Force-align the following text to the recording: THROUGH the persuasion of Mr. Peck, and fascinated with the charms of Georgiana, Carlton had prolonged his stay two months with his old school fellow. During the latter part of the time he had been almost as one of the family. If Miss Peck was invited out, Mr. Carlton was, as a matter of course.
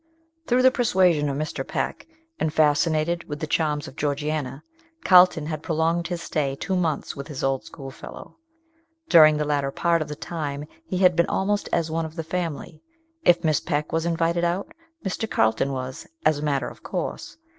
THROUGH 0.47 0.63
the 0.63 0.71
persuasion 0.71 1.29
of 1.29 1.37
Mr. 1.37 1.67
Peck, 1.67 2.07
and 2.39 2.51
fascinated 2.51 3.23
with 3.29 3.39
the 3.39 3.45
charms 3.45 3.87
of 3.87 3.95
Georgiana, 3.95 4.63
Carlton 5.03 5.45
had 5.45 5.61
prolonged 5.61 6.07
his 6.07 6.23
stay 6.23 6.55
two 6.55 6.75
months 6.75 7.15
with 7.15 7.27
his 7.27 7.43
old 7.43 7.65
school 7.65 7.91
fellow. 7.91 8.37
During 9.09 9.37
the 9.37 9.45
latter 9.45 9.69
part 9.69 10.01
of 10.01 10.07
the 10.07 10.15
time 10.15 10.65
he 10.87 10.97
had 10.97 11.15
been 11.15 11.27
almost 11.27 11.69
as 11.71 11.91
one 11.91 12.05
of 12.07 12.15
the 12.15 12.23
family. 12.23 12.81
If 13.23 13.43
Miss 13.43 13.59
Peck 13.59 13.91
was 13.91 14.07
invited 14.07 14.43
out, 14.43 14.73
Mr. 15.05 15.29
Carlton 15.29 15.71
was, 15.71 16.07
as 16.25 16.39
a 16.39 16.43
matter 16.43 16.67
of 16.67 16.81
course. 16.81 17.37